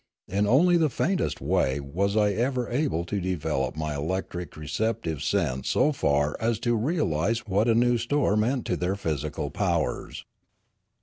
In 0.27 0.47
only 0.47 0.77
the 0.77 0.89
faintest 0.89 1.39
way 1.41 1.79
was 1.79 2.17
I 2.17 2.31
ever 2.33 2.67
able 2.67 3.05
to 3.05 3.21
develop 3.21 3.77
my 3.77 3.93
electric 3.93 4.57
receptive 4.57 5.21
sense 5.21 5.69
so 5.69 5.91
far 5.91 6.35
as 6.39 6.57
to 6.61 6.75
realise 6.75 7.45
what 7.45 7.67
a 7.67 7.75
new 7.75 7.99
store 7.99 8.35
meant 8.35 8.65
to 8.65 8.75
their 8.75 8.95
physical 8.95 9.51
powers. 9.51 10.25